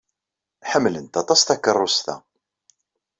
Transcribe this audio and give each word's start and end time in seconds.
Ḥemmlent 0.71 1.19
aṭas 1.21 1.41
takeṛṛust-a. 1.43 2.15